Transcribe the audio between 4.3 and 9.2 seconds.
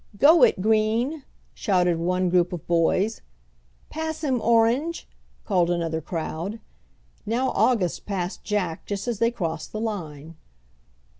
orange!" called another crowd. Now August passed Jack just as